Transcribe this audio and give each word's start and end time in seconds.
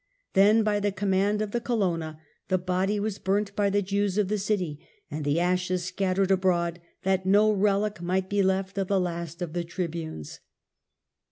Then, 0.33 0.63
by 0.63 0.79
the 0.79 0.91
command 0.91 1.43
of 1.43 1.51
the 1.51 1.61
Colonna, 1.61 2.19
the 2.47 2.57
body 2.57 2.99
was 2.99 3.19
burnt 3.19 3.55
by 3.55 3.69
the 3.69 3.83
Jews 3.83 4.17
of 4.17 4.29
the 4.29 4.39
city 4.39 4.79
and 5.11 5.23
the 5.23 5.39
ashes 5.39 5.83
scat 5.83 6.17
tered 6.17 6.31
abroad, 6.31 6.81
that 7.03 7.27
no 7.27 7.51
relic 7.51 8.01
might 8.01 8.27
be 8.27 8.41
left 8.41 8.79
of 8.79 8.87
the 8.87 8.99
last 8.99 9.43
of 9.43 9.53
the 9.53 9.63
Tribunes. 9.63 10.39